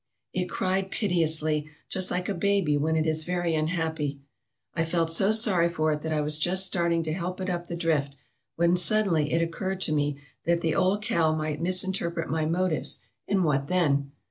[0.33, 4.17] It cried piteously, just like a baby when it is very unhappy.
[4.73, 7.67] I felt so sorry for it that I was just starting to help it up
[7.67, 8.15] the drift
[8.55, 13.43] when suddenly it occurred to me that the old cow might misinterpret my motives, and
[13.43, 14.11] what then?